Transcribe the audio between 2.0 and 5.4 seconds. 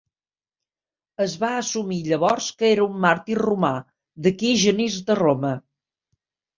llavors que era un màrtir romà: d'aquí "Genís de